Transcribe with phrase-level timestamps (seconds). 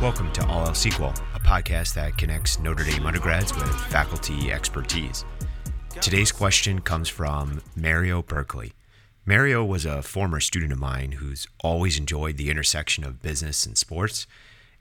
[0.00, 5.26] Welcome to All Else Equal, a podcast that connects Notre Dame undergrads with faculty expertise.
[6.00, 8.72] Today's question comes from Mario Berkeley.
[9.26, 13.76] Mario was a former student of mine who's always enjoyed the intersection of business and
[13.76, 14.26] sports.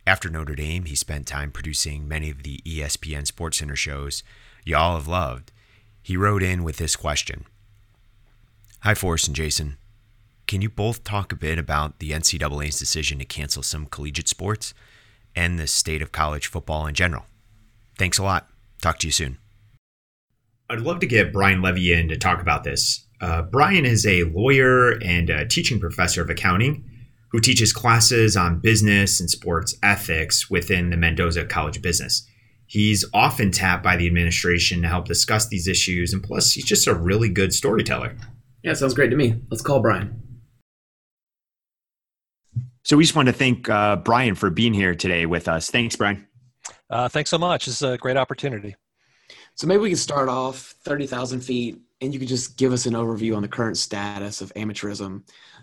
[0.08, 4.24] After Notre Dame, he spent time producing many of the ESPN SportsCenter shows
[4.64, 5.52] y'all have loved.
[6.02, 7.46] He wrote in with this question
[8.84, 9.76] Hi, Forrest and Jason.
[10.48, 14.74] Can you both talk a bit about the NCAA's decision to cancel some collegiate sports
[15.36, 17.26] and the state of college football in general?
[17.98, 18.48] Thanks a lot.
[18.82, 19.38] Talk to you soon.
[20.70, 23.08] I'd love to get Brian Levy in to talk about this.
[23.22, 26.86] Uh, Brian is a lawyer and a teaching professor of accounting
[27.32, 32.26] who teaches classes on business and sports ethics within the Mendoza College of Business.
[32.66, 36.88] He's often tapped by the administration to help discuss these issues, and plus, he's just
[36.88, 38.16] a really good storyteller.
[38.64, 39.42] Yeah, sounds great to me.
[39.50, 40.22] Let's call Brian.
[42.90, 45.70] So we just want to thank uh, Brian for being here today with us.
[45.70, 46.26] Thanks, Brian.
[46.90, 47.68] Uh, thanks so much.
[47.68, 48.76] It's a great opportunity.
[49.54, 52.94] So maybe we can start off 30,000 feet and you could just give us an
[52.94, 55.22] overview on the current status of amateurism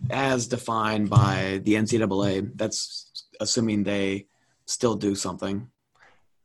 [0.08, 2.52] as defined by the NCAA.
[2.54, 4.28] That's assuming they
[4.66, 5.68] still do something.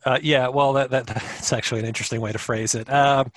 [0.03, 2.91] Uh, yeah, well, that, that, that's actually an interesting way to phrase it.
[2.91, 3.31] Um,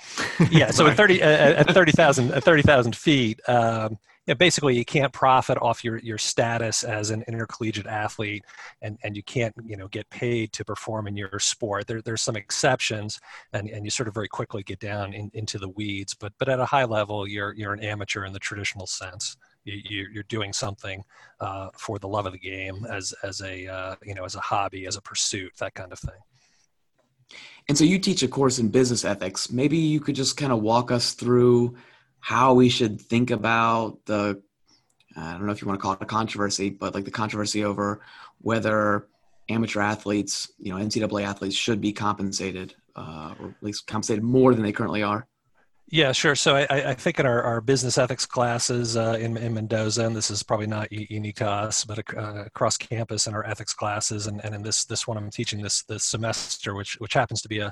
[0.49, 4.85] yeah, so at thirty at thirty thousand at thirty thousand feet, um, yeah, basically you
[4.85, 8.43] can't profit off your, your status as an intercollegiate athlete
[8.81, 11.85] and, and you can't you know get paid to perform in your sport.
[11.87, 13.19] There, there's some exceptions
[13.53, 16.49] and, and you sort of very quickly get down in, into the weeds but but
[16.49, 19.37] at a high level you're you're an amateur in the traditional sense.
[19.63, 21.03] You, you're doing something
[21.39, 24.39] uh, for the love of the game as as a uh, you know as a
[24.39, 26.19] hobby as a pursuit that kind of thing.
[27.67, 29.51] And so you teach a course in business ethics.
[29.51, 31.75] Maybe you could just kind of walk us through
[32.25, 34.41] how we should think about the
[35.15, 37.63] I don't know if you want to call it a controversy, but like the controversy
[37.63, 38.01] over
[38.41, 39.07] whether
[39.47, 44.55] amateur athletes, you know, NCAA athletes should be compensated, uh, or at least compensated more
[44.55, 45.27] than they currently are.
[45.87, 46.33] Yeah, sure.
[46.33, 50.15] So I, I think in our, our business ethics classes uh, in, in Mendoza, and
[50.15, 54.25] this is probably not unique to us, but uh, across campus in our ethics classes,
[54.25, 57.47] and, and in this this one I'm teaching this this semester, which which happens to
[57.47, 57.71] be a,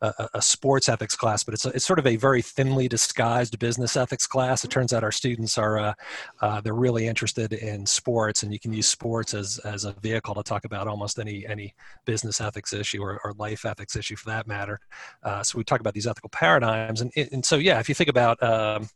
[0.00, 3.56] a, a sports ethics class, but it's a, it's sort of a very thinly disguised
[3.60, 4.64] business ethics class.
[4.64, 5.94] It turns out our students are uh,
[6.40, 10.34] uh, they're really interested in sports, and you can use sports as as a vehicle
[10.34, 11.74] to talk about almost any any
[12.06, 14.80] business ethics issue or, or life ethics issue for that matter.
[15.22, 17.12] Uh, so we talk about these ethical paradigms, and,
[17.52, 18.88] so yeah, if you think about um,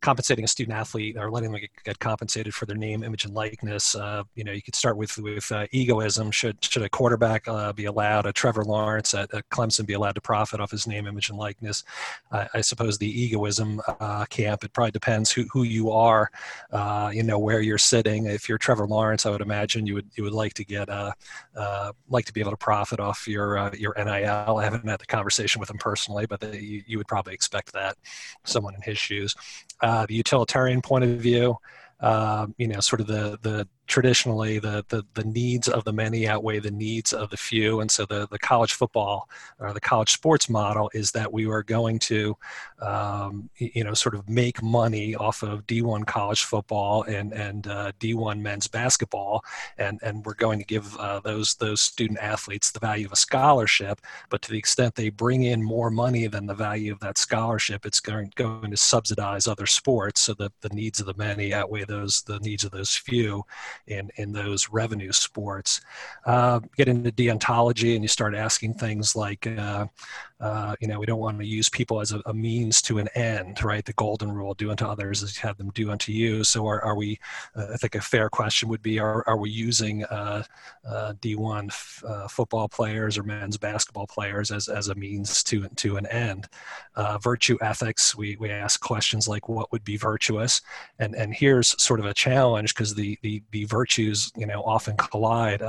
[0.00, 3.96] compensating a student athlete or letting them get compensated for their name, image, and likeness.
[3.96, 6.30] Uh, you know, you could start with with uh, egoism.
[6.30, 10.14] Should should a quarterback uh, be allowed, a Trevor Lawrence at, at, Clemson be allowed
[10.14, 11.84] to profit off his name, image, and likeness?
[12.30, 14.62] I suppose the egoism uh, camp.
[14.62, 16.30] It probably depends who, who you are.
[16.72, 18.26] Uh, you know where you're sitting.
[18.26, 21.12] If you're Trevor Lawrence, I would imagine you would you would like to get uh,
[22.08, 24.58] like to be able to profit off your your NIL.
[24.58, 27.96] I haven't had the conversation with him personally, but you, you would probably expect that
[28.44, 29.34] someone in his shoes
[29.88, 31.56] uh, the utilitarian point of view,
[32.00, 36.28] uh, you know, sort of the the traditionally the, the, the needs of the many
[36.28, 37.80] outweigh the needs of the few.
[37.80, 39.28] And so the, the college football
[39.58, 42.36] or the college sports model is that we are going to
[42.80, 47.90] um, you know sort of make money off of d1 college football and and uh,
[47.98, 49.42] d1 men's basketball.
[49.78, 53.16] And and we're going to give uh, those those student athletes the value of a
[53.16, 54.00] scholarship.
[54.28, 57.86] But to the extent they bring in more money than the value of that scholarship
[57.86, 60.20] it's going, going to subsidize other sports.
[60.20, 63.44] So that the needs of the many outweigh those the needs of those few
[63.86, 65.80] in, in those revenue sports.
[66.26, 69.86] Uh, get into deontology and you start asking things like, uh,
[70.40, 73.08] uh, you know, we don't want to use people as a, a, means to an
[73.16, 73.84] end, right?
[73.84, 76.44] The golden rule, do unto others as you have them do unto you.
[76.44, 77.18] So are, are we,
[77.56, 80.44] uh, I think a fair question would be, are, are we using uh,
[80.88, 85.96] uh, D1 f- football players or men's basketball players as, as a means to, to
[85.96, 86.48] an end?
[87.20, 90.60] virtue ethics, we, we ask questions like what would be virtuous?
[90.98, 94.96] And, and here's sort of a challenge because the, the, the virtues, you know, often
[94.96, 95.62] collide.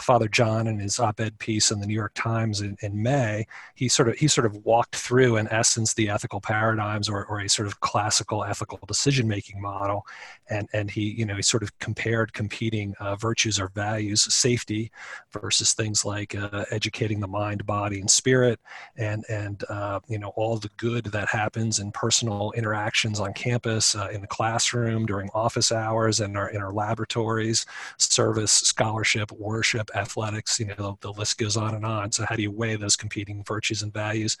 [0.00, 3.88] Father John in his op-ed piece in the New York Times in, in May, he
[3.88, 7.48] sort of he sort of walked through in essence the ethical paradigms or, or a
[7.48, 10.06] sort of classical ethical decision making model
[10.48, 14.90] and and he you know he sort of compared competing uh, virtues or values safety
[15.32, 18.58] versus things like uh, educating the mind body and spirit
[18.96, 23.94] and and uh, you know all the good that happens in personal interactions on campus
[23.94, 26.72] uh, in the classroom during office hours and our in our
[27.10, 27.66] laboratories
[27.98, 32.10] service scholarship worship athletics you know the, list goes on and on.
[32.12, 34.38] So how do you weigh those competing virtues and values?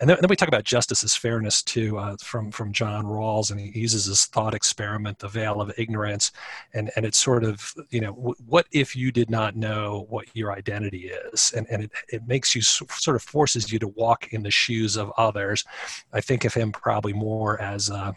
[0.00, 3.52] And then, then, we talk about justice as fairness too, uh, from from John Rawls,
[3.52, 6.32] and he uses this thought experiment, the veil of ignorance,
[6.74, 10.26] and and it's sort of you know w- what if you did not know what
[10.34, 14.32] your identity is, and and it, it makes you sort of forces you to walk
[14.32, 15.64] in the shoes of others.
[16.12, 18.12] I think of him probably more as uh,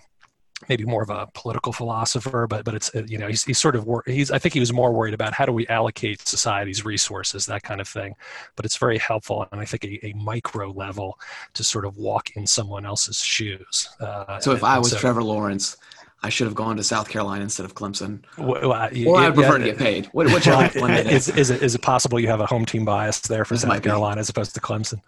[0.70, 3.86] maybe more of a political philosopher, but but it's you know he's, he's sort of
[3.86, 7.46] wor- he's I think he was more worried about how do we allocate society's resources
[7.48, 8.16] that kind of thing.
[8.56, 11.20] But it's very helpful, and I think a, a micro level
[11.54, 13.90] to sort of walk in someone else's shoes.
[14.00, 15.78] Uh, so if I was so, Trevor Lawrence.
[16.24, 19.60] I should have gone to South Carolina instead of Clemson, well, uh, or I'd prefer
[19.60, 20.06] yeah, to get paid.
[20.08, 20.56] What, what's your
[21.08, 23.62] is, is, it, is it possible you have a home team bias there for this
[23.62, 24.22] South Carolina be.
[24.22, 25.02] as opposed to Clemson?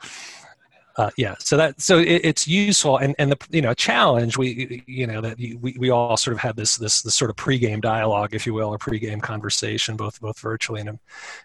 [0.98, 4.84] Uh, yeah so that so it, it's useful and and the you know challenge we
[4.88, 7.82] you know that we, we all sort of had this this this sort of pregame
[7.82, 11.00] dialogue if you will or pregame conversation both both virtually and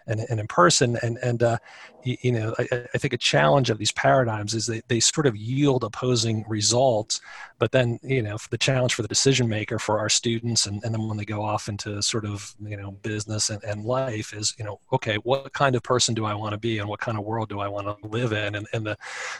[0.07, 1.57] and, and in person and and uh,
[2.03, 5.35] you, know I, I, think a challenge of these paradigms is that they sort of
[5.35, 7.21] yield opposing results
[7.59, 10.93] but then you know the challenge for the decision maker for our students and, and
[10.93, 14.53] then when they go off into sort of you know business and, and life is
[14.57, 17.17] you know okay what kind of person do i want to be and what kind
[17.17, 18.55] of world do i want to live in?
[18.55, 18.97] And, and the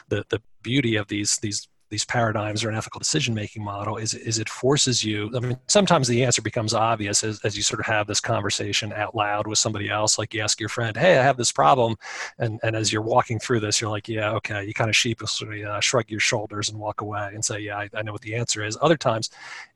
[0.08, 4.14] the, the beauty of these these these paradigms or an ethical decision making model is,
[4.14, 7.80] is it forces you i mean sometimes the answer becomes obvious as, as you sort
[7.80, 11.18] of have this conversation out loud with somebody else like you ask your friend hey
[11.18, 11.96] i have this problem.
[12.38, 14.64] And, and as you're walking through this you're like yeah okay.
[14.64, 17.88] You kind of sheepishly uh, shrug your shoulders and walk away and say yeah I,
[17.94, 18.76] I know what the answer is.
[18.80, 19.30] Other times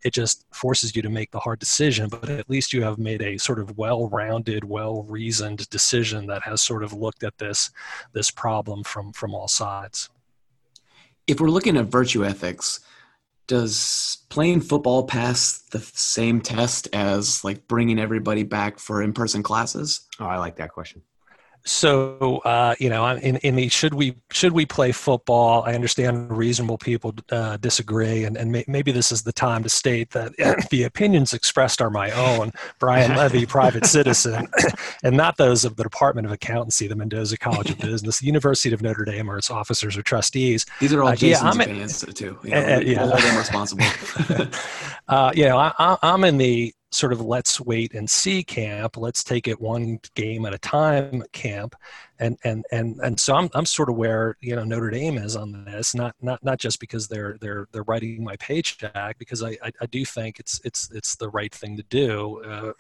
[0.05, 3.23] it just forces you to make the hard decision but at least you have made
[3.23, 7.71] a sort of well-rounded well-reasoned decision that has sort of looked at this
[8.13, 10.11] this problem from from all sides
[11.29, 12.81] if we're looking at virtue ethics,
[13.47, 20.01] does playing football pass the same test as like bringing everybody back for in-person classes?
[20.19, 21.03] Oh, I like that question
[21.65, 25.63] so uh, you know in, in the should we should we play football?
[25.65, 29.69] I understand reasonable people uh, disagree and, and may, maybe this is the time to
[29.69, 30.33] state that
[30.71, 32.53] the opinions expressed are my own.
[32.79, 34.49] Brian levy private citizen
[35.05, 38.75] and not those of the department of accountancy the mendoza college of business the university
[38.75, 40.67] of notre dame or its officers or trustees.
[40.81, 43.07] These are all uh, jason's yeah, opinions too you know, uh, yeah.
[43.07, 43.85] hold them responsible.
[45.09, 48.97] Uh, you know I, i'm in the sort of let's wait and see camp.
[48.97, 51.75] Let's take it one game at a time camp.
[52.21, 55.37] And and and and so i'm, I'm sort of where you know notre dame is
[55.37, 59.51] on this not not not just because they're they're they're writing my paycheck because i
[59.63, 62.73] i, I do think it's it's it's the right thing to do uh,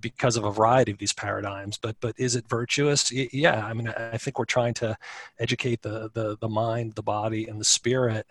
[0.00, 1.78] because of a variety of these paradigms.
[1.78, 3.10] But but is it virtuous?
[3.10, 4.98] Yeah i mean i think we're trying to
[5.38, 8.26] educate the the the mind the body and the spirit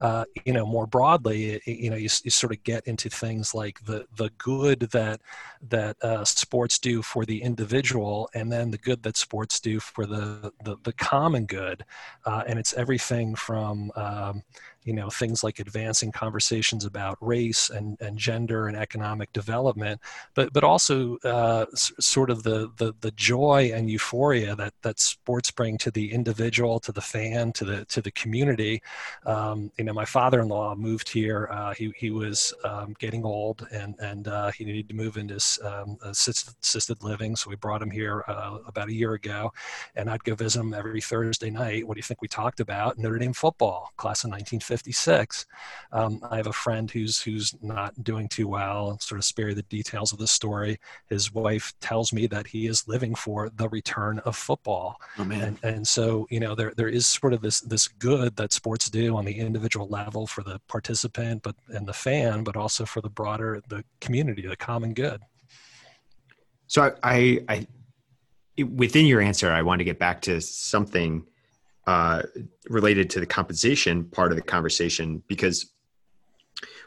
[0.00, 3.82] uh, you know, more broadly, you know, you, you sort of get into things like
[3.84, 5.20] the the good that
[5.68, 10.04] that uh, sports do for the individual, and then the good that sports do for
[10.04, 11.84] the the, the common good,
[12.26, 14.42] uh, and it's everything from um,
[14.86, 20.00] you know things like advancing conversations about race and, and gender and economic development
[20.34, 24.98] but but also uh, s- sort of the, the the joy and euphoria that that
[24.98, 28.80] sports bring to the individual to the fan to the to the community.
[29.26, 33.94] Um, you know my father-in-law moved here uh, he, he was um, getting old and
[33.98, 37.90] and uh, he needed to move into um, assisted, assisted living so we brought him
[37.90, 39.52] here uh, about a year ago.
[39.96, 41.86] And I'd go visit him every Thursday night.
[41.86, 42.98] What do you think we talked about?
[42.98, 45.46] Notre Dame football class of 1950 56.
[45.92, 48.98] Um, I have a friend who's who's not doing too well.
[48.98, 50.78] sort of spare the details of the story.
[51.08, 55.00] His wife tells me that he is living for the return of football.
[55.18, 55.40] Oh, man.
[55.40, 58.90] And, and so you know there there is sort of this this good that sports
[58.90, 63.00] do on the individual level for the participant, but and the fan, but also for
[63.00, 65.22] the broader the community, the common good.
[66.66, 67.66] So I, I,
[68.58, 71.24] I within your answer, I want to get back to something
[71.86, 72.22] uh,
[72.68, 75.70] related to the compensation part of the conversation because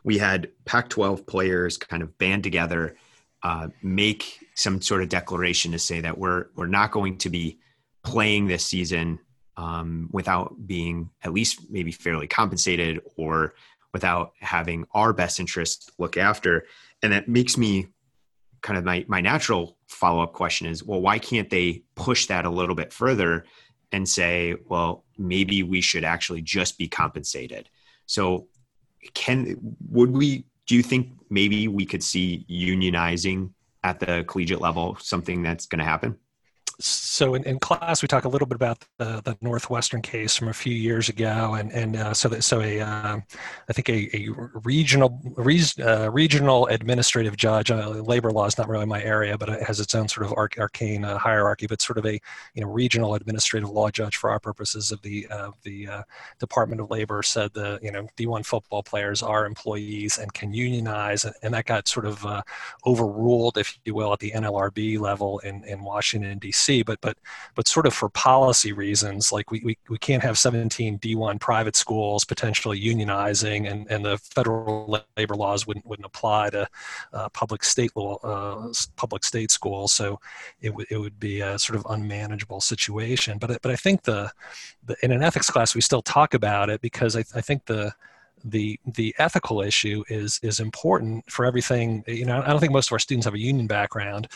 [0.03, 2.96] we had Pac 12 players kind of band together,
[3.44, 7.60] uh, make some sort of declaration to say that we're, we're not going to be
[8.03, 9.20] playing this season
[9.58, 13.53] um, without being at least maybe fairly compensated or
[13.94, 16.65] without having our best interests look after.
[17.01, 17.88] And that makes me
[18.62, 22.46] kind of my, my natural follow up question is well, why can't they push that
[22.46, 23.46] a little bit further
[23.91, 27.69] and say, well, maybe we should actually just be compensated.
[28.05, 28.48] So,
[29.13, 29.58] can
[29.89, 30.46] would we?
[30.67, 33.51] Do you think maybe we could see unionizing
[33.84, 36.17] at the collegiate level something that's going to happen?
[36.79, 40.48] So in, in, class we talk a little bit about the, the northwestern case from
[40.48, 43.19] a few years ago and and uh, so that, so a uh,
[43.69, 44.29] I think a, a
[44.63, 45.21] regional
[45.79, 49.81] uh, regional administrative judge uh, labor law is not really my area but it has
[49.81, 52.13] its own sort of arc, arcane uh, hierarchy but sort of a
[52.53, 55.27] you know regional administrative law judge for our purposes of the
[55.63, 56.03] the uh,
[56.39, 61.25] Department of Labor said the you know D1 football players are employees and can unionize
[61.25, 62.25] and, and that got sort of
[62.86, 67.18] overruled if you will at the NLRB level in in Washington D.C but but
[67.56, 71.76] but sort of for policy reasons, like we, we, we can't have 17 D1 private
[71.76, 76.68] schools potentially unionizing, and, and the federal labor laws wouldn't wouldn't apply to
[77.14, 79.92] uh, public state law, uh, public state schools.
[79.92, 80.20] So
[80.62, 83.38] it would it would be a sort of unmanageable situation.
[83.40, 84.32] But but I think the,
[84.86, 87.94] the in an ethics class we still talk about it because I, I think the
[88.43, 92.89] the the ethical issue is is important for everything you know i don't think most
[92.89, 94.27] of our students have a union background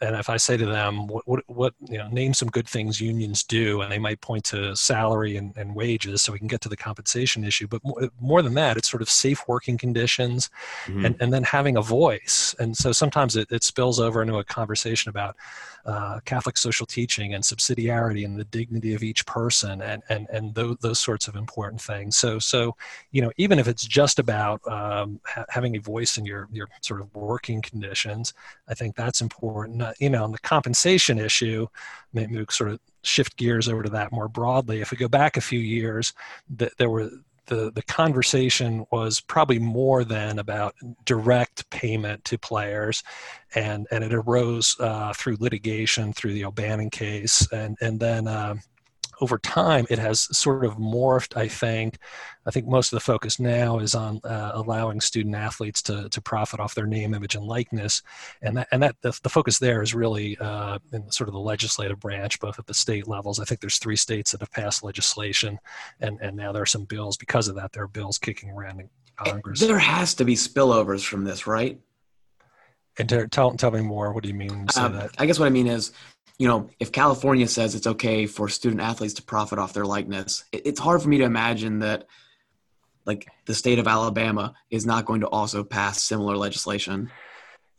[0.00, 3.00] and if i say to them what what, what you know name some good things
[3.00, 6.60] unions do and they might point to salary and, and wages so we can get
[6.60, 10.50] to the compensation issue but more, more than that it's sort of safe working conditions
[10.86, 11.04] mm-hmm.
[11.04, 14.44] and, and then having a voice and so sometimes it, it spills over into a
[14.44, 15.36] conversation about
[15.84, 20.54] uh, Catholic social teaching and subsidiarity and the dignity of each person and and and
[20.54, 22.16] those, those sorts of important things.
[22.16, 22.76] So so
[23.10, 26.68] you know even if it's just about um, ha- having a voice in your your
[26.80, 28.34] sort of working conditions,
[28.68, 29.82] I think that's important.
[29.82, 31.66] Uh, you know, on the compensation issue,
[32.12, 34.80] maybe we sort of shift gears over to that more broadly.
[34.80, 36.12] If we go back a few years,
[36.58, 37.10] th- there were
[37.46, 43.02] the, the conversation was probably more than about direct payment to players.
[43.54, 47.46] And, and it arose uh, through litigation through the O'Bannon case.
[47.52, 48.56] And, and then uh,
[49.22, 51.98] over time, it has sort of morphed, I think.
[52.44, 56.20] I think most of the focus now is on uh, allowing student athletes to, to
[56.20, 58.02] profit off their name, image, and likeness.
[58.42, 61.40] And that, and that the, the focus there is really uh, in sort of the
[61.40, 63.38] legislative branch, both at the state levels.
[63.38, 65.60] I think there's three states that have passed legislation,
[66.00, 67.16] and, and now there are some bills.
[67.16, 69.60] Because of that, there are bills kicking around in Congress.
[69.60, 71.78] There has to be spillovers from this, right?
[72.98, 74.12] And tell, tell me more.
[74.12, 75.12] What do you mean when you say that?
[75.16, 75.92] I guess what I mean is
[76.42, 80.42] you know, if California says it's okay for student athletes to profit off their likeness,
[80.50, 82.08] it's hard for me to imagine that
[83.06, 87.12] like the state of Alabama is not going to also pass similar legislation.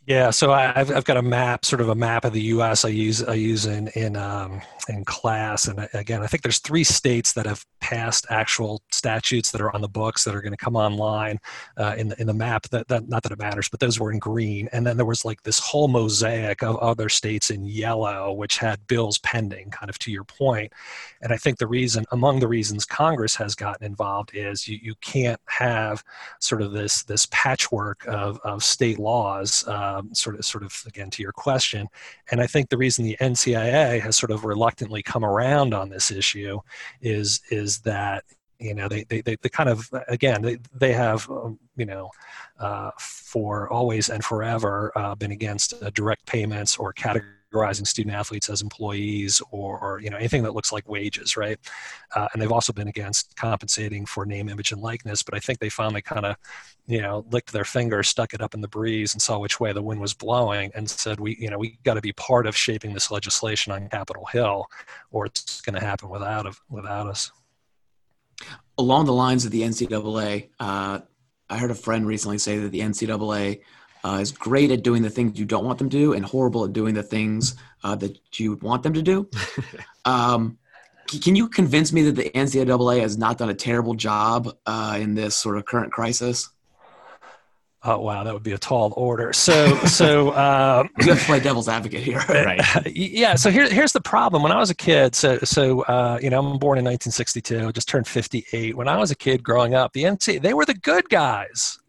[0.06, 2.84] Yeah, so I've I've got a map, sort of a map of the U.S.
[2.84, 6.84] I use I use in in um, in class, and again, I think there's three
[6.84, 10.58] states that have passed actual statutes that are on the books that are going to
[10.58, 11.40] come online
[11.78, 12.68] uh, in the in the map.
[12.70, 15.24] That, that not that it matters, but those were in green, and then there was
[15.24, 19.70] like this whole mosaic of other states in yellow, which had bills pending.
[19.70, 20.74] Kind of to your point,
[21.22, 24.96] and I think the reason, among the reasons Congress has gotten involved, is you you
[25.00, 26.04] can't have
[26.42, 29.64] sort of this this patchwork of of state laws.
[29.66, 31.88] Uh, um, sort of sort of again to your question.
[32.32, 36.12] And i think the reason the NCAA has sort of reluctantly come around on this
[36.12, 36.60] issue
[37.02, 38.24] is is that
[38.60, 42.10] you know they they, they, they kind of again they, they have um, you know
[42.60, 48.16] uh, for always and forever uh, been against uh, direct payments or category categorizing student
[48.16, 51.58] athletes as employees or, or you know anything that looks like wages, right?
[52.16, 55.24] Uh, and they've also been against compensating for name, image, and likeness.
[55.24, 56.36] But I think they finally kind of
[56.88, 59.74] you know licked their finger, stuck it up in the breeze, and saw which way
[59.74, 62.56] the wind was blowing, and said we you know we got to be part of
[62.56, 64.66] shaping this legislation on Capitol Hill,
[65.12, 67.32] or it's going to happen without of, without us.
[68.78, 71.00] Along the lines of the NCAA, uh,
[71.50, 73.62] I heard a friend recently say that the NCAA
[74.04, 76.66] uh, is great at doing the things you don't want them to do and horrible
[76.66, 79.30] at doing the things uh, that you want them to do.
[80.06, 80.58] um,
[81.22, 85.16] can you convince me that the NCAA has not done a terrible job uh, in
[85.16, 86.50] this sort of current crisis?
[87.86, 89.34] Oh wow, that would be a tall order.
[89.34, 92.62] So, so um, you have to play devil's advocate here, right?
[92.86, 93.36] Yeah.
[93.36, 94.42] So here, here's the problem.
[94.42, 97.90] When I was a kid, so so uh, you know, I'm born in 1962, just
[97.90, 98.78] turned 58.
[98.78, 101.80] When I was a kid growing up, the NCAA they were the good guys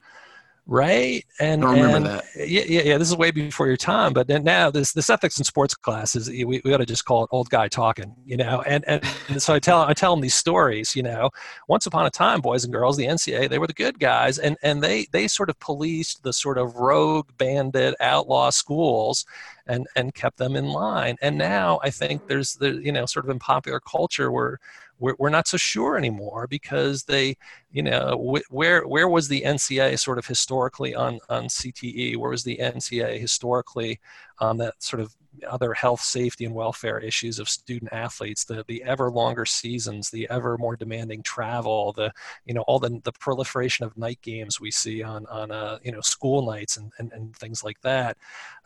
[0.67, 1.25] right?
[1.39, 2.25] And I remember and, that.
[2.37, 2.99] Yeah, yeah, yeah.
[2.99, 6.17] This is way before your time, but then now this this ethics and sports class
[6.17, 8.63] is we, we ought to just call it old guy talking, you know.
[8.67, 11.31] And and, and so I tell I tell them these stories, you know.
[11.69, 14.57] Once upon a time, boys and girls, the NCAA they were the good guys, and
[14.63, 19.25] and they they sort of policed the sort of rogue bandit outlaw schools.
[19.67, 21.17] And, and kept them in line.
[21.23, 24.59] And now I think there's the you know sort of in popular culture where
[24.99, 27.37] we're, we're not so sure anymore because they,
[27.75, 32.17] you know, wh- where where was the NCA sort of historically on on CTE?
[32.17, 33.99] Where was the NCA historically
[34.39, 35.15] on that sort of
[35.49, 40.29] other health, safety, and welfare issues of student athletes, the the ever longer seasons, the
[40.31, 42.13] ever more demanding travel, the
[42.45, 45.93] you know all the the proliferation of night games we see on on uh, you
[45.93, 48.17] know school nights and, and, and things like that,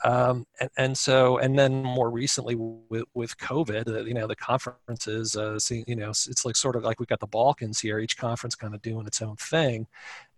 [0.04, 4.36] um, and and so and then more recently with with COVID, uh, you know the
[4.36, 7.98] conferences, uh, see, you know it's like sort of like we've got the Balkans here,
[7.98, 9.86] each conference kind of doing its own thing,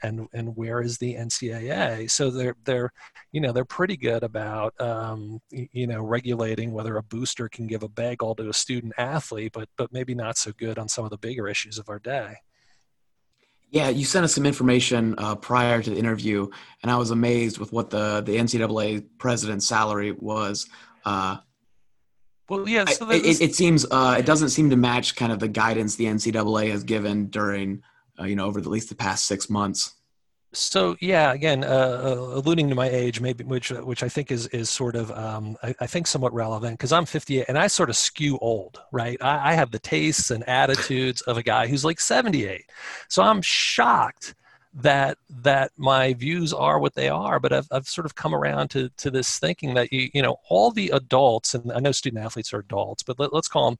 [0.02, 2.10] and and where is the NCAA?
[2.10, 2.92] So they're they're
[3.32, 7.82] you know they're pretty good about um, you know regulating whether a booster can give
[7.82, 11.10] a bagel to a student athlete, but but maybe not so good on some of
[11.10, 12.36] the bigger issues of our day.
[13.70, 16.48] Yeah, you sent us some information uh, prior to the interview,
[16.82, 20.68] and I was amazed with what the the NCAA president's salary was.
[21.04, 21.38] Uh,
[22.50, 25.38] well, yeah, so I, it, it, seems uh, it doesn't seem to match kind of
[25.38, 27.84] the guidance the NCAA has given during
[28.20, 29.94] uh, you know, over at least the past six months.
[30.52, 34.48] So yeah, again, uh, uh, alluding to my age, maybe which which I think is
[34.48, 37.88] is sort of um, I, I, think somewhat relevant because I'm 58 and I sort
[37.88, 39.16] of skew old, right?
[39.20, 42.64] I, I, have the tastes and attitudes of a guy who's like 78,
[43.06, 44.34] so I'm shocked
[44.74, 47.38] that that my views are what they are.
[47.38, 50.38] But I've I've sort of come around to to this thinking that you you know
[50.48, 53.78] all the adults and I know student athletes are adults, but let, let's call them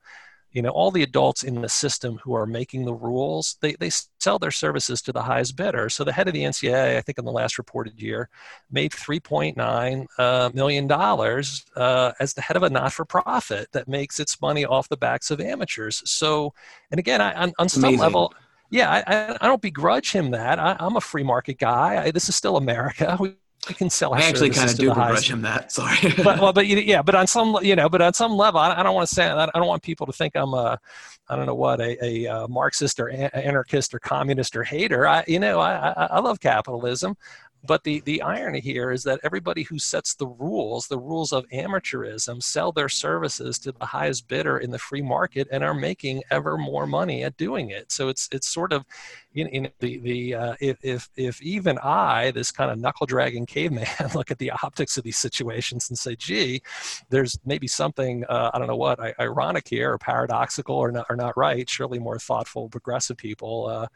[0.52, 3.90] you know all the adults in the system who are making the rules they, they
[4.18, 5.88] sell their services to the highest bidder.
[5.88, 8.28] So the head of the ncaa i think in the last reported year
[8.70, 14.40] made 3.9 uh, million dollars uh, as the head of a not-for-profit that makes its
[14.40, 16.02] money off the backs of amateurs.
[16.04, 16.52] So
[16.90, 18.00] and again I, on, on some Amazing.
[18.00, 18.34] level
[18.70, 20.58] yeah I, I, don't begrudge him that.
[20.58, 22.04] I, am a free market guy.
[22.04, 23.16] I, this is still america.
[23.20, 23.34] We
[23.68, 24.14] we can sell.
[24.14, 25.72] I actually kind of do begrudge him that.
[25.72, 28.74] Sorry, but well, but yeah, but on some you know, but on some level, I,
[28.74, 30.78] I don't want to say I don't want people to think I'm a,
[31.28, 35.06] I don't know what a, a, a Marxist or anarchist or communist or hater.
[35.06, 37.16] I you know I, I, I love capitalism.
[37.62, 41.46] But the, the irony here is that everybody who sets the rules, the rules of
[41.48, 46.22] amateurism, sell their services to the highest bidder in the free market and are making
[46.30, 47.92] ever more money at doing it.
[47.92, 48.84] So it's it's sort of,
[49.32, 53.46] you know, the the uh, if, if if even I, this kind of knuckle dragging
[53.46, 56.62] caveman, look at the optics of these situations and say, gee,
[57.10, 61.16] there's maybe something uh, I don't know what ironic here or paradoxical or not or
[61.16, 61.68] not right.
[61.68, 63.86] Surely more thoughtful, progressive people uh,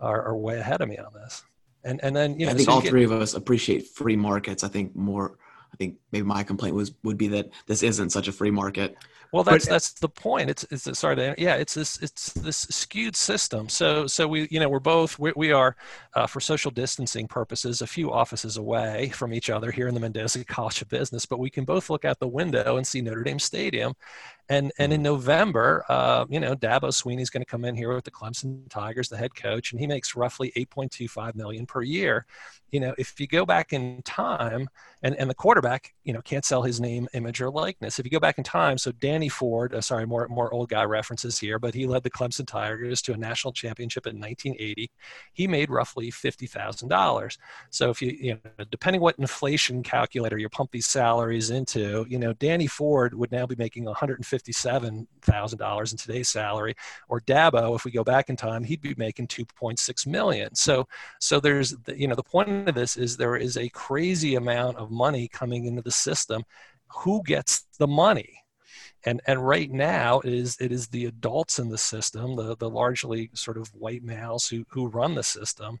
[0.00, 1.44] are, are way ahead of me on this
[1.84, 4.16] and and then you know, I think so all get, three of us appreciate free
[4.16, 4.64] markets.
[4.64, 5.36] I think more.
[5.72, 8.96] I think maybe my complaint was would be that this isn't such a free market.
[9.32, 10.50] Well, that's but, that's the point.
[10.50, 11.54] It's it's sorry to yeah.
[11.54, 13.68] It's this it's this skewed system.
[13.68, 15.76] So so we you know we're both we, we are
[16.14, 20.00] uh, for social distancing purposes a few offices away from each other here in the
[20.00, 23.22] Mendoza College of Business, but we can both look out the window and see Notre
[23.22, 23.94] Dame Stadium,
[24.50, 25.04] and and in mm-hmm.
[25.04, 29.08] November, uh, you know, Dabo Swinney's going to come in here with the Clemson Tigers,
[29.08, 32.26] the head coach, and he makes roughly 8.25 million per year.
[32.72, 34.68] You know, if you go back in time,
[35.02, 38.00] and and the quarterback, you know, can't sell his name, image, or likeness.
[38.00, 40.84] If you go back in time, so Danny Ford, uh, sorry, more more old guy
[40.84, 44.90] references here, but he led the Clemson Tigers to a national championship in 1980.
[45.34, 47.36] He made roughly fifty thousand dollars.
[47.68, 52.18] So if you you know, depending what inflation calculator you pump these salaries into, you
[52.18, 56.74] know, Danny Ford would now be making 150 $57,000 in today's salary.
[57.08, 60.54] Or Dabo, if we go back in time, he'd be making 2.6 million.
[60.54, 60.86] So,
[61.18, 64.90] so there's, you know, the point of this is there is a crazy amount of
[64.90, 66.44] money coming into the system.
[66.88, 68.40] Who gets the money?
[69.04, 72.68] And and right now it is it is the adults in the system the the
[72.68, 75.78] largely sort of white males who who run the system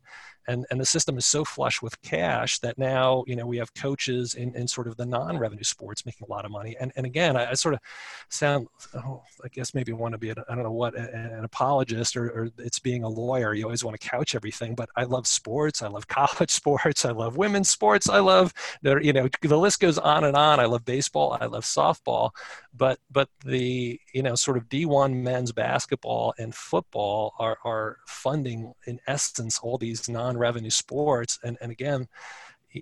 [0.48, 3.72] and and the system is so flush with cash that now you know we have
[3.74, 6.76] coaches in, in sort of the non-revenue sports making a lot of money.
[6.80, 7.80] And and again i, I sort of
[8.28, 12.30] sound oh, i guess maybe want to be I don't know what an apologist or,
[12.30, 13.54] or it's being a lawyer.
[13.54, 15.82] You always want to couch everything but i love sports.
[15.82, 17.04] I love college sports.
[17.04, 18.08] I love women's sports.
[18.08, 20.60] I love you know the list goes on and on.
[20.60, 21.36] I love baseball.
[21.40, 22.30] I love softball.
[22.74, 28.72] But but the you know sort of d1 men's basketball and football are are funding
[28.86, 31.38] in essence all these non non-revenue sports.
[31.42, 32.08] And, and again,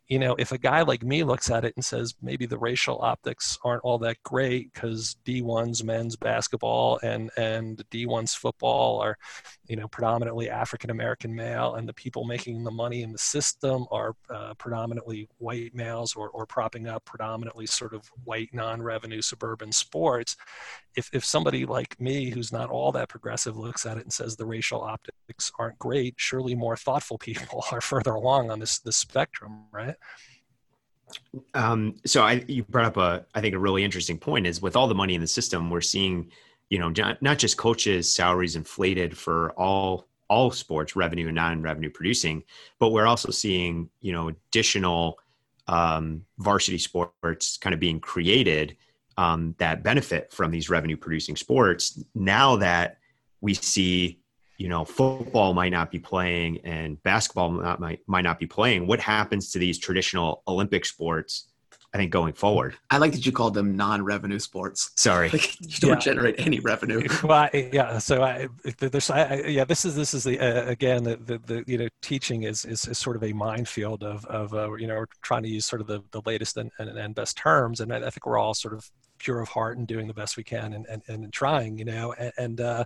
[0.07, 3.01] you know, if a guy like me looks at it and says maybe the racial
[3.01, 9.17] optics aren't all that great because D1's men's basketball and and D1's football are,
[9.67, 13.87] you know, predominantly African American male, and the people making the money in the system
[13.91, 19.73] are uh, predominantly white males or or propping up predominantly sort of white non-revenue suburban
[19.73, 20.37] sports.
[20.97, 24.37] If if somebody like me who's not all that progressive looks at it and says
[24.37, 28.97] the racial optics aren't great, surely more thoughtful people are further along on this this
[28.97, 29.78] spectrum right?
[31.55, 34.77] Um, so I, you brought up a, I think a really interesting point is with
[34.77, 36.31] all the money in the system, we're seeing,
[36.69, 41.91] you know, not, not just coaches salaries inflated for all, all sports revenue and non-revenue
[41.91, 42.43] producing,
[42.79, 45.19] but we're also seeing, you know, additional
[45.67, 48.77] um, varsity sports kind of being created
[49.17, 52.03] um, that benefit from these revenue producing sports.
[52.15, 52.99] Now that
[53.41, 54.21] we see,
[54.59, 58.87] you know, football might not be playing and basketball not, might, might not be playing,
[58.87, 61.49] what happens to these traditional Olympic sports
[61.95, 62.77] I think going forward.
[62.91, 64.91] I like that you called them non-revenue sports.
[64.97, 65.97] Sorry, like you don't yeah.
[65.97, 67.07] generate any revenue.
[67.25, 67.97] well, I, yeah.
[67.99, 71.65] So I, there's, I, yeah, this is this is the uh, again the, the, the
[71.67, 75.07] you know teaching is, is, is sort of a minefield of of uh, you know
[75.23, 77.97] trying to use sort of the, the latest and, and, and best terms, and I,
[78.07, 80.75] I think we're all sort of pure of heart and doing the best we can
[80.75, 82.85] and and, and trying, you know, and, and uh,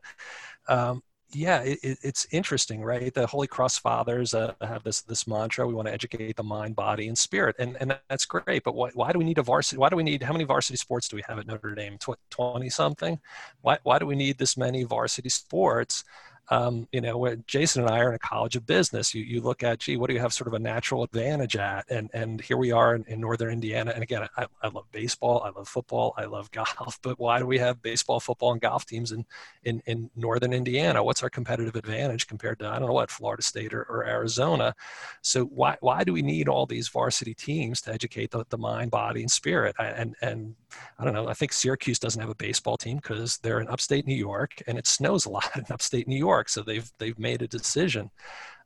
[0.69, 1.03] um,
[1.35, 3.13] yeah, it, it's interesting, right?
[3.13, 6.77] The Holy Cross Fathers uh, have this this mantra: we want to educate the mind,
[6.77, 8.65] body, and spirit, and and that's great.
[8.65, 9.79] But why, why do we need a varsity?
[9.79, 11.99] Why do we need how many varsity sports do we have at Notre Dame?
[12.31, 13.21] Twenty something.
[13.63, 16.05] Why why do we need this many varsity sports?
[16.51, 19.63] Um, you know, Jason and I are in a college of business, you, you look
[19.63, 21.89] at, gee, what do you have sort of a natural advantage at?
[21.89, 23.93] And, and here we are in, in Northern Indiana.
[23.95, 25.43] And again, I, I love baseball.
[25.45, 26.15] I love football.
[26.17, 29.25] I love golf, but why do we have baseball, football, and golf teams in,
[29.65, 31.03] in, in Northern Indiana?
[31.03, 34.75] What's our competitive advantage compared to, I don't know what, Florida State or, or Arizona?
[35.23, 38.91] So why, why do we need all these varsity teams to educate the, the mind,
[38.91, 39.75] body, and spirit?
[39.79, 40.55] And, and
[40.99, 44.07] I don't know, I think Syracuse doesn't have a baseball team because they're in upstate
[44.07, 46.42] New York and it snows a lot in upstate New York.
[46.43, 48.11] York, so they've they've made a decision.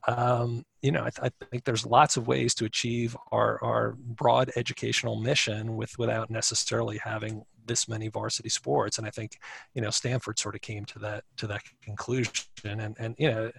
[0.09, 3.97] Um, you know, I, th- I, think there's lots of ways to achieve our, our
[3.99, 8.99] broad educational mission with without necessarily having this many varsity sports.
[8.99, 9.41] And I think,
[9.75, 12.45] you know, Stanford sort of came to that to that conclusion.
[12.65, 13.51] And and you know,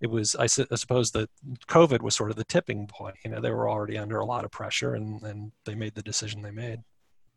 [0.00, 1.30] it was I, su- I suppose that
[1.68, 3.16] COVID was sort of the tipping point.
[3.24, 6.02] You know, they were already under a lot of pressure, and and they made the
[6.02, 6.80] decision they made.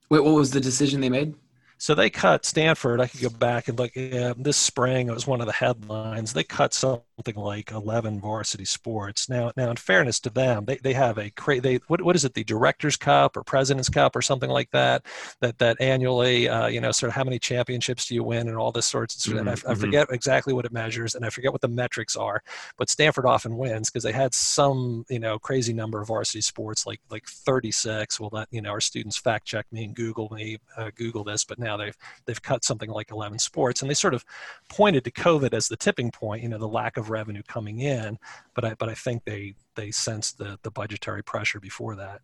[0.09, 1.35] Wait, what was the decision they made?
[1.79, 2.99] So they cut Stanford.
[2.99, 3.91] I could go back and look.
[3.95, 6.33] Yeah, this spring, it was one of the headlines.
[6.33, 9.29] They cut something like 11 varsity sports.
[9.29, 12.25] Now, now, in fairness to them, they, they have a cra- they what, what is
[12.25, 12.33] it?
[12.33, 15.05] The Directors Cup or President's Cup or something like that.
[15.41, 18.57] That that annually, uh, you know, sort of how many championships do you win and
[18.57, 19.25] all this sorts.
[19.25, 19.73] Of, mm-hmm, and I, I, mm-hmm.
[19.73, 22.41] forget exactly what it measures, and I forget what the metrics are.
[22.77, 26.87] But Stanford often wins because they had some, you know, crazy number of varsity sports,
[26.87, 28.19] like like 36.
[28.19, 31.43] We'll let you know our students fact check me and Google me, uh, Google this,
[31.43, 34.23] but now they've they've cut something like 11 sports, and they sort of
[34.69, 36.43] pointed to COVID as the tipping point.
[36.43, 38.17] You know, the lack of revenue coming in,
[38.53, 42.21] but I but I think they they sensed the the budgetary pressure before that.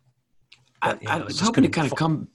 [0.80, 2.28] But, I, know, I was hoping to kind of come.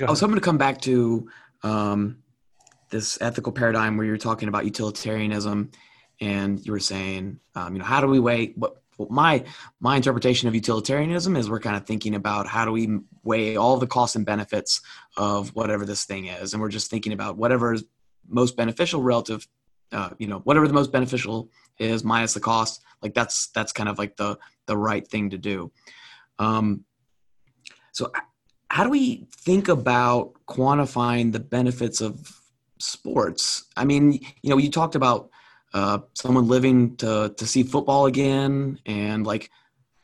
[0.00, 1.28] I was hoping to come back to
[1.62, 2.18] um,
[2.90, 5.70] this ethical paradigm where you're talking about utilitarianism,
[6.20, 9.44] and you were saying, um, you know, how do we weigh what my
[9.80, 13.76] my interpretation of utilitarianism is we're kind of thinking about how do we weigh all
[13.76, 14.80] the costs and benefits
[15.16, 17.84] of whatever this thing is, and we're just thinking about whatever is
[18.28, 19.46] most beneficial relative,
[19.92, 22.82] uh, you know, whatever the most beneficial is minus the cost.
[23.02, 25.72] Like that's that's kind of like the the right thing to do.
[26.38, 26.84] Um,
[27.92, 28.12] so
[28.68, 32.40] how do we think about quantifying the benefits of
[32.78, 33.64] sports?
[33.76, 35.30] I mean, you know, you talked about
[35.72, 39.50] uh, someone living to to see football again, and like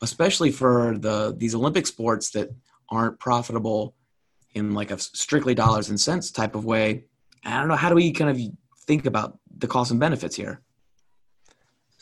[0.01, 2.49] especially for the these Olympic sports that
[2.89, 3.95] aren't profitable
[4.53, 7.05] in like a strictly dollars and cents type of way.
[7.43, 8.39] I don't know how do we kind of
[8.85, 10.61] think about the costs and benefits here.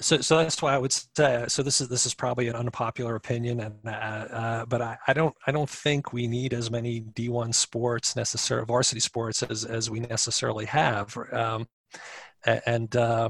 [0.01, 1.45] So, so that's why I would say.
[1.47, 5.13] So this is this is probably an unpopular opinion, and uh, uh, but I, I
[5.13, 9.89] don't I don't think we need as many D1 sports necessarily varsity sports as as
[9.89, 11.17] we necessarily have.
[11.31, 11.67] Um,
[12.45, 13.29] and uh,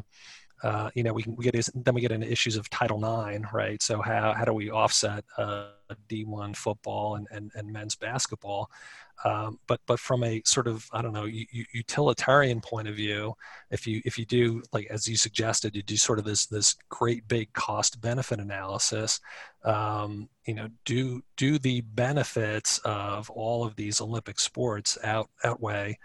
[0.64, 3.82] uh, you know we, we get then we get into issues of Title IX, right?
[3.82, 5.68] So how how do we offset uh,
[6.10, 8.70] D1 football and, and, and men's basketball?
[9.24, 13.36] Um, but but from a sort of I don't know utilitarian point of view,
[13.70, 16.76] if you if you do like as you suggested, you do sort of this this
[16.90, 19.20] great big cost benefit analysis.
[19.64, 25.98] Um, you know, do do the benefits of all of these Olympic sports out outweigh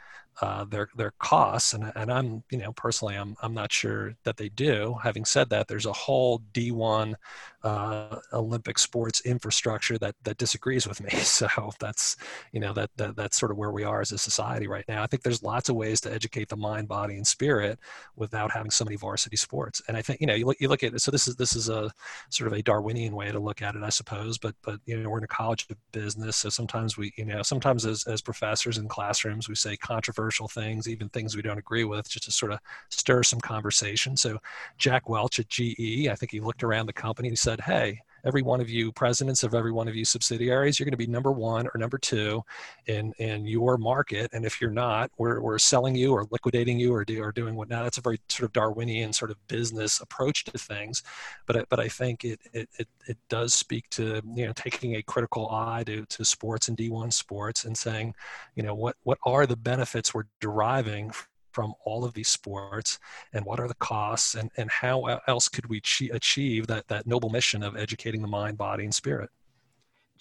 [0.43, 4.37] uh, their their costs and, and I'm you know personally I'm I'm not sure that
[4.37, 4.97] they do.
[5.03, 7.15] Having said that there's a whole D1
[7.63, 11.11] uh, Olympic sports infrastructure that that disagrees with me.
[11.41, 11.49] So
[11.79, 12.17] that's
[12.53, 15.03] you know that, that that's sort of where we are as a society right now.
[15.03, 17.79] I think there's lots of ways to educate the mind body and spirit
[18.17, 19.81] without having so many varsity sports.
[19.89, 21.55] And I think you know you look you look at it so this is this
[21.55, 21.91] is a
[22.31, 25.09] sort of a Darwinian way to look at it I suppose but but you know
[25.09, 28.79] we're in a college of business so sometimes we you know sometimes as, as professors
[28.79, 32.31] in classrooms we say controversial controversial things, even things we don't agree with, just to
[32.31, 34.17] sort of stir some conversation.
[34.17, 34.39] So
[34.79, 38.01] Jack Welch at GE, I think he looked around the company and he said, "Hey,
[38.25, 41.07] every one of you presidents of every one of you subsidiaries, you're going to be
[41.07, 42.43] number one or number two
[42.87, 44.31] in in your market.
[44.33, 47.55] And if you're not, we're, we're selling you or liquidating you or, do, or doing
[47.55, 47.83] what now.
[47.83, 51.03] That's a very sort of Darwinian sort of business approach to things.
[51.47, 55.03] But but I think it it, it, it does speak to you know taking a
[55.03, 58.15] critical eye to, to sports and D1 sports and saying,
[58.55, 61.13] you know, what what are the benefits we're deriving
[61.53, 62.99] from all of these sports
[63.33, 65.83] and what are the costs and, and how else could we
[66.13, 69.31] achieve that, that noble mission of educating the mind, body, and spirit?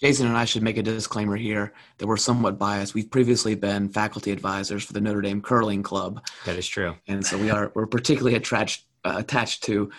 [0.00, 2.94] Jason and I should make a disclaimer here that we're somewhat biased.
[2.94, 6.24] We've previously been faculty advisors for the Notre Dame Curling Club.
[6.46, 6.94] That is true.
[7.06, 9.90] And so we are we're particularly attached uh, attached to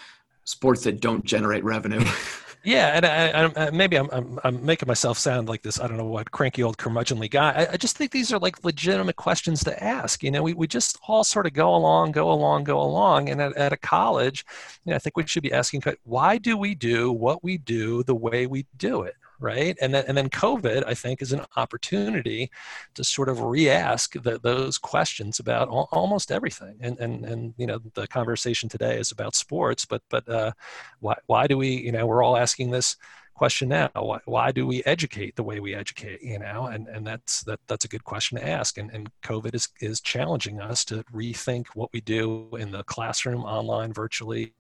[0.43, 2.03] sports that don't generate revenue.
[2.63, 5.79] Yeah, and I, I, uh, maybe I'm, I'm, I'm making myself sound like this.
[5.79, 7.51] I don't know what cranky old curmudgeonly guy.
[7.51, 10.21] I, I, just think these are like legitimate questions to ask.
[10.21, 13.29] You know, we, we just all sort of go along, go along, go along.
[13.29, 14.45] And at, at a college,
[14.85, 18.03] you know, I think we should be asking, why do we do what we do
[18.03, 19.15] the way we do it?
[19.41, 19.77] Right?
[19.81, 22.49] And then, and then COVID, I think, is an opportunity
[22.93, 26.77] to sort of re-ask the, those questions about al- almost everything.
[26.79, 30.51] And, and, and, you know, the conversation today is about sports, but, but uh,
[30.99, 32.95] why, why do we, you know, we're all asking this
[33.33, 37.07] question now why, why, do we educate the way we educate you know and and
[37.07, 40.85] that's that that's a good question to ask and and covid is is challenging us
[40.85, 44.53] to rethink what we do in the classroom online virtually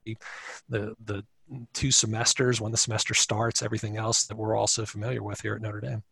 [0.67, 1.23] the the
[1.73, 5.61] two semesters when the semester starts, everything else that we're also familiar with here at
[5.61, 6.03] Notre Dame.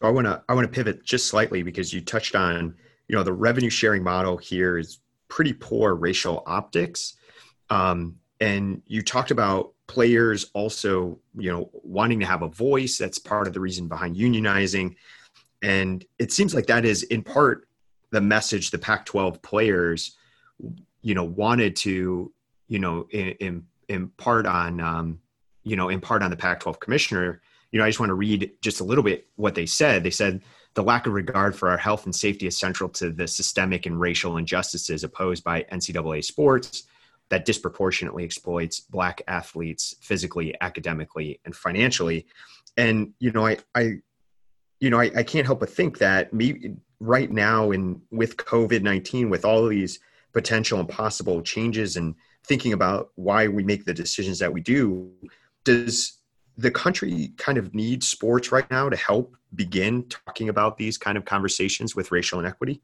[0.00, 2.74] So I want to I want to pivot just slightly because you touched on
[3.08, 7.14] you know the revenue sharing model here is pretty poor racial optics,
[7.70, 12.98] um, and you talked about players also you know wanting to have a voice.
[12.98, 14.96] That's part of the reason behind unionizing,
[15.62, 17.66] and it seems like that is in part
[18.10, 20.16] the message the Pac-12 players
[21.02, 22.32] you know wanted to
[22.68, 25.20] you know in, in in part on um,
[25.64, 27.42] you know in part on the Pac-12 commissioner.
[27.72, 30.02] You know, I just want to read just a little bit what they said.
[30.02, 30.42] They said
[30.74, 33.98] the lack of regard for our health and safety is central to the systemic and
[33.98, 36.84] racial injustices opposed by NCAA sports
[37.28, 42.26] that disproportionately exploits black athletes physically, academically, and financially.
[42.76, 43.96] And you know, I, I
[44.78, 48.82] you know, I, I can't help but think that me right now in with COVID
[48.82, 49.98] nineteen, with all of these
[50.32, 52.14] potential and possible changes and
[52.46, 55.10] thinking about why we make the decisions that we do
[55.64, 56.18] does
[56.56, 61.18] the country kind of need sports right now to help begin talking about these kind
[61.18, 62.80] of conversations with racial inequity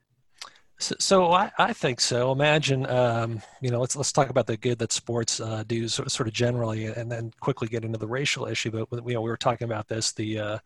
[0.82, 2.32] so, so I, I, think so.
[2.32, 6.06] Imagine, um, you know, let's let's talk about the good that sports uh, do, sort
[6.06, 8.70] of, sort of generally, and then quickly get into the racial issue.
[8.70, 10.12] But you know, we were talking about this.
[10.12, 10.58] The uh,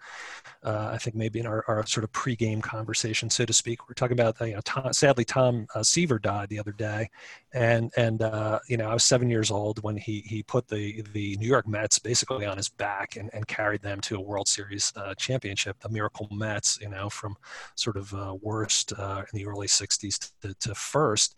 [0.64, 3.94] uh, I think maybe in our, our sort of pregame conversation, so to speak, we're
[3.94, 7.10] talking about you know, Tom, sadly Tom uh, Seaver died the other day,
[7.52, 11.02] and and uh, you know, I was seven years old when he he put the
[11.12, 14.48] the New York Mets basically on his back and, and carried them to a World
[14.48, 15.78] Series uh, championship.
[15.80, 17.36] The Miracle Mets, you know, from
[17.74, 21.34] sort of worst in the early '60s to, to first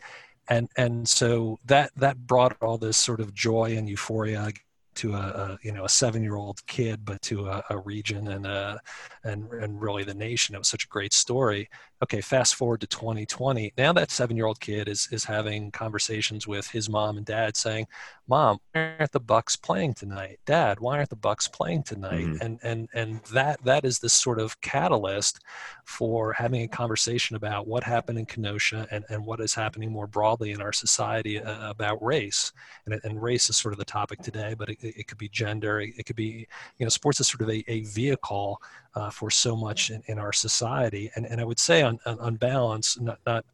[0.49, 4.51] and and so that that brought all this sort of joy and euphoria
[4.95, 8.27] to a, a, you know a seven year old kid, but to a, a region
[8.27, 8.79] and a,
[9.23, 10.55] and and really the nation.
[10.55, 11.69] It was such a great story.
[12.01, 13.73] Okay, fast forward to 2020.
[13.77, 17.57] Now that seven year old kid is is having conversations with his mom and dad,
[17.57, 17.87] saying,
[18.25, 20.39] "Mom, why aren't the Bucks playing tonight?
[20.45, 22.41] Dad, why aren't the Bucks playing tonight?" Mm-hmm.
[22.41, 25.39] And and and that that is this sort of catalyst
[25.83, 30.07] for having a conversation about what happened in Kenosha and and what is happening more
[30.07, 32.53] broadly in our society uh, about race.
[32.85, 35.81] And and race is sort of the topic today, but it, it could be gender,
[35.81, 38.61] it, it, could be, you know, sports is sort of a, a vehicle
[38.95, 41.11] uh, for so much in, in, our society.
[41.15, 43.45] And, and I would say on, on, on balance, not, not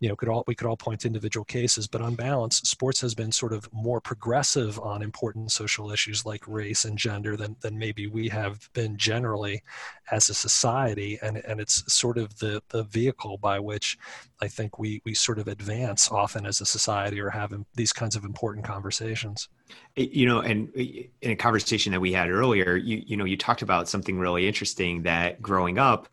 [0.00, 3.00] you know, could all we could all point to individual cases, but on balance, sports
[3.00, 7.56] has been sort of more progressive on important social issues like race and gender than
[7.60, 9.62] than maybe we have been generally
[10.10, 13.98] as a society, and and it's sort of the the vehicle by which
[14.40, 18.14] I think we we sort of advance often as a society or have these kinds
[18.14, 19.48] of important conversations.
[19.96, 23.62] You know, and in a conversation that we had earlier, you you know, you talked
[23.62, 26.08] about something really interesting that growing up,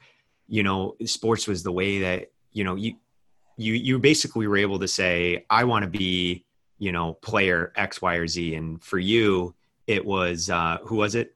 [0.48, 2.96] you know, sports was the way that you know you
[3.58, 6.44] you you basically were able to say i want to be
[6.80, 8.56] you know player x y or z.
[8.56, 9.54] And for you
[9.88, 11.35] it was uh who was it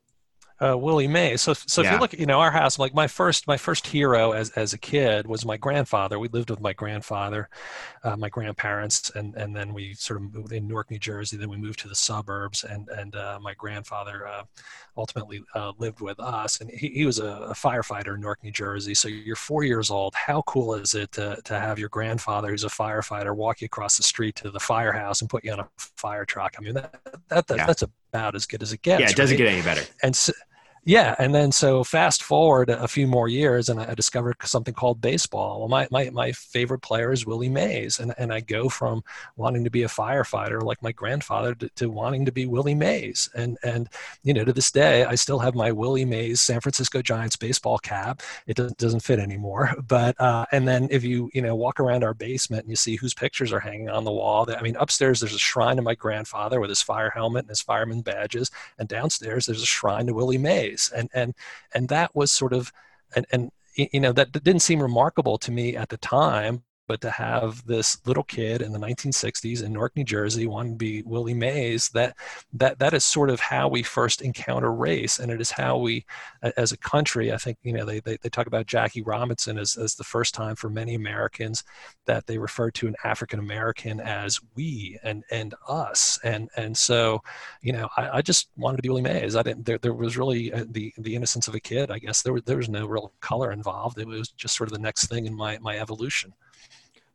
[0.62, 1.41] uh, Willie Mays.
[1.41, 1.88] So, so yeah.
[1.88, 4.50] if you look at, you know, our house, like my first, my first hero as,
[4.52, 6.19] as a kid was my grandfather.
[6.19, 7.50] We lived with my grandfather,
[8.04, 11.38] uh, my grandparents, and, and then we sort of moved in Newark, New Jersey.
[11.38, 14.43] Then we moved to the suburbs and, and uh, my grandfather uh,
[14.98, 16.60] ultimately uh, lived with us.
[16.60, 18.93] And he, he was a, a, firefighter in Newark, New Jersey.
[18.93, 20.13] So you're four years old.
[20.15, 23.98] How cool is it to, to have your grandfather, who's a firefighter, walk you across
[23.98, 26.56] the street to the firehouse and put you on a fire truck?
[26.58, 27.65] I mean, that, that, that yeah.
[27.65, 29.02] that's a about as good as it gets.
[29.02, 29.45] Yeah, it doesn't right?
[29.45, 29.84] get any better.
[30.04, 30.34] And so,
[30.86, 35.02] yeah, and then so fast forward a few more years, and I discovered something called
[35.02, 35.60] baseball.
[35.60, 39.04] Well, my my, my favorite player is Willie Mays, and, and I go from
[39.36, 43.30] wanting to be a firefighter like my grandfather to, to wanting to be Willie Mays,
[43.36, 43.89] and and
[44.24, 47.78] you know to this day I still have my Willie Mays San Francisco Giants baseball
[47.80, 48.22] cap.
[48.48, 52.04] It doesn't doesn't fit anymore, but uh, and then if you you know walk around
[52.04, 55.20] our basement and you see whose pictures are hanging on the wall, I mean upstairs
[55.20, 58.88] there's a shrine to my grandfather with his fire helmet and his fireman badges, and
[58.88, 61.34] downstairs there's a shrine to Willie Mays and and
[61.73, 62.71] and that was sort of
[63.15, 67.12] and and you know that didn't seem remarkable to me at the time but to
[67.12, 71.89] have this little kid in the 1960s in Newark, New Jersey, to be Willie Mays,
[71.89, 72.17] that
[72.54, 76.04] that that is sort of how we first encounter race, and it is how we,
[76.58, 79.78] as a country, I think you know they they, they talk about Jackie Robinson as,
[79.78, 81.63] as the first time for many Americans
[82.06, 87.21] that they refer to an African American as we and and us, and and so
[87.62, 89.36] you know I, I just wanted to be Willie Mays.
[89.36, 91.91] I didn't there there was really uh, the the innocence of a kid.
[91.91, 93.99] I guess there was there was no real color involved.
[93.99, 96.34] It was just sort of the next thing in my my evolution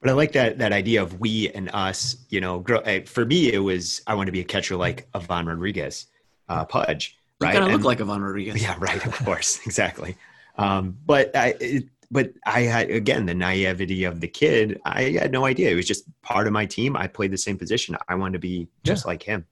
[0.04, 2.18] but I like that that idea of we and us.
[2.28, 5.08] You know, grow, uh, for me, it was I want to be a catcher like
[5.14, 6.08] Ivan Rodriguez,
[6.50, 7.16] uh, Pudge.
[7.40, 7.54] You right?
[7.54, 8.62] kind of look like Ivan Rodriguez.
[8.62, 9.04] Yeah, right.
[9.04, 10.14] Of course, exactly.
[10.58, 14.78] Um, but I, it, but I had again the naivety of the kid.
[14.84, 15.70] I had no idea.
[15.70, 16.98] It was just part of my team.
[16.98, 17.96] I played the same position.
[18.06, 19.08] I wanted to be just yeah.
[19.08, 19.46] like him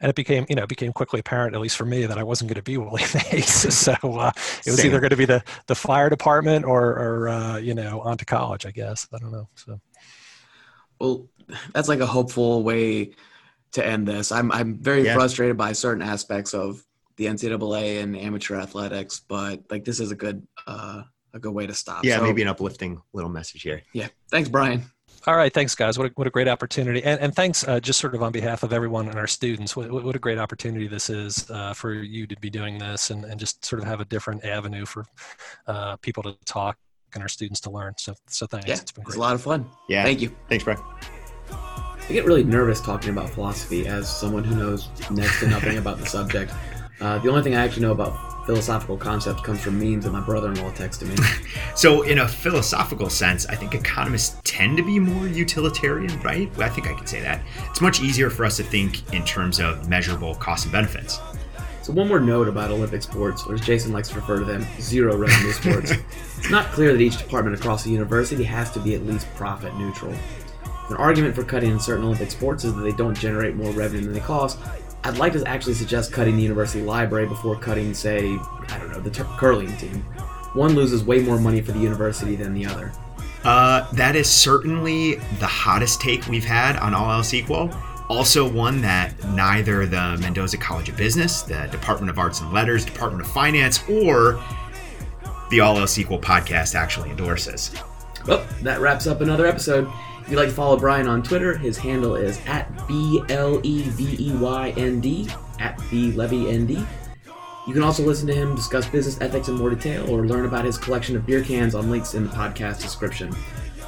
[0.00, 2.22] and it became you know it became quickly apparent at least for me that I
[2.22, 3.74] wasn't going to be Willie Mays.
[3.74, 4.86] so uh, it was Same.
[4.86, 8.24] either going to be the the fire department or or uh, you know on to
[8.24, 8.66] college.
[8.66, 9.48] I guess I don't know.
[9.54, 9.80] So
[11.00, 11.28] well,
[11.72, 13.12] that's like a hopeful way
[13.72, 14.32] to end this.
[14.32, 15.14] I'm I'm very yeah.
[15.14, 16.84] frustrated by certain aspects of
[17.16, 21.02] the NCAA and amateur athletics, but like this is a good uh,
[21.34, 22.04] a good way to stop.
[22.04, 23.82] Yeah, so, maybe an uplifting little message here.
[23.92, 24.84] Yeah, thanks, Brian.
[25.26, 25.98] All right, thanks, guys.
[25.98, 28.62] What a, what a great opportunity, and, and thanks uh, just sort of on behalf
[28.62, 29.76] of everyone and our students.
[29.76, 33.24] What, what a great opportunity this is uh, for you to be doing this, and,
[33.24, 35.04] and just sort of have a different avenue for
[35.66, 36.78] uh, people to talk
[37.12, 37.94] and our students to learn.
[37.98, 38.66] So, so thanks.
[38.66, 39.12] Yeah, it's been great.
[39.12, 39.66] It's a lot of fun.
[39.88, 40.34] Yeah, thank you.
[40.48, 40.80] Thanks, Brian.
[41.50, 45.98] I get really nervous talking about philosophy as someone who knows next to nothing about
[45.98, 46.52] the subject.
[47.00, 50.20] Uh, the only thing I actually know about philosophical concepts comes from memes that my
[50.20, 51.16] brother-in-law texted me.
[51.74, 56.50] so, in a philosophical sense, I think economists tend to be more utilitarian, right?
[56.58, 57.42] I think I can say that.
[57.70, 61.20] It's much easier for us to think in terms of measurable costs and benefits.
[61.82, 64.66] So, one more note about Olympic sports, or as Jason likes to refer to them,
[64.78, 65.92] zero revenue sports.
[66.36, 69.74] it's not clear that each department across the university has to be at least profit
[69.76, 70.14] neutral.
[70.90, 74.04] An argument for cutting in certain Olympic sports is that they don't generate more revenue
[74.04, 74.58] than they cost,
[75.04, 78.36] I'd like to actually suggest cutting the university library before cutting, say,
[78.68, 80.02] I don't know, the curling team.
[80.52, 82.92] One loses way more money for the university than the other.
[83.44, 87.70] Uh, that is certainly the hottest take we've had on All Else Equal.
[88.10, 92.84] Also, one that neither the Mendoza College of Business, the Department of Arts and Letters,
[92.84, 94.42] Department of Finance, or
[95.50, 97.70] the All Else Equal podcast actually endorses.
[98.26, 99.88] Well, that wraps up another episode.
[100.30, 103.82] If you'd like to follow Brian on Twitter, his handle is at B L E
[103.82, 106.74] V E Y N D, at B Levey N D.
[107.66, 110.64] You can also listen to him discuss business ethics in more detail or learn about
[110.64, 113.34] his collection of beer cans on links in the podcast description.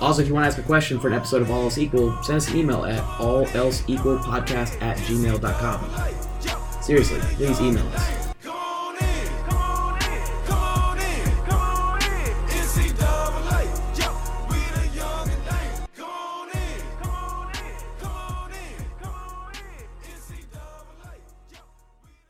[0.00, 2.20] Also, if you want to ask a question for an episode of All Else Equal,
[2.24, 6.82] send us an email at allelseequalpodcast at gmail.com.
[6.82, 8.21] Seriously, please email us.